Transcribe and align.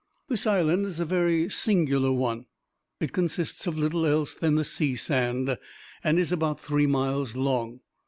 This 0.29 0.47
island 0.47 0.87
is 0.87 0.99
a 0.99 1.05
very 1.05 1.47
singular 1.51 2.11
one. 2.11 2.47
It 2.99 3.13
consists 3.13 3.67
of 3.67 3.77
little 3.77 4.03
else 4.03 4.33
than 4.33 4.55
the 4.55 4.63
sea 4.63 4.95
sand, 4.95 5.59
and 6.03 6.17
is 6.17 6.31
about 6.31 6.59
three 6.59 6.87
miles 6.87 7.35
long. 7.35 7.81